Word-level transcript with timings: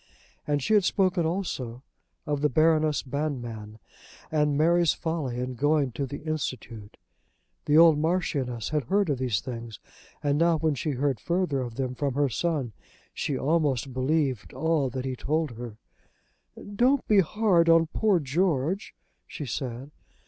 And 0.47 0.63
she 0.63 0.73
had 0.73 0.83
spoken 0.83 1.27
also 1.27 1.83
of 2.25 2.41
the 2.41 2.49
Baroness 2.49 3.03
Banmann 3.03 3.77
and 4.31 4.57
Mary's 4.57 4.93
folly 4.93 5.37
in 5.39 5.53
going 5.53 5.91
to 5.91 6.07
the 6.07 6.23
Institute. 6.23 6.97
The 7.65 7.77
old 7.77 7.99
Marchioness 7.99 8.69
had 8.69 8.85
heard 8.85 9.11
of 9.11 9.19
these 9.19 9.41
things, 9.41 9.79
and 10.23 10.39
now, 10.39 10.57
when 10.57 10.73
she 10.73 10.93
heard 10.93 11.19
further 11.19 11.59
of 11.61 11.75
them 11.75 11.93
from 11.93 12.15
her 12.15 12.29
son, 12.29 12.73
she 13.13 13.37
almost 13.37 13.93
believed 13.93 14.53
all 14.53 14.89
that 14.89 15.05
he 15.05 15.15
told 15.15 15.51
her. 15.51 15.77
"Don't 16.75 17.07
be 17.07 17.19
hard 17.19 17.69
upon 17.69 17.85
poor 17.93 18.19
George," 18.19 18.95
she 19.27 19.45
said. 19.45 19.91